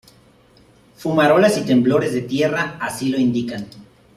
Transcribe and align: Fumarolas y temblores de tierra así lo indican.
Fumarolas 0.97 1.59
y 1.59 1.61
temblores 1.61 2.11
de 2.11 2.21
tierra 2.21 2.75
así 2.81 3.09
lo 3.09 3.19
indican. 3.19 3.67